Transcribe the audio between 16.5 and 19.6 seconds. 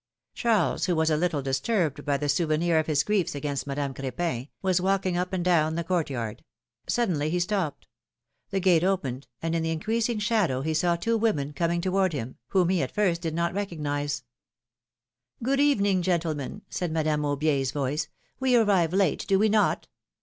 said Madame Aubier's voice. We arrive late, do we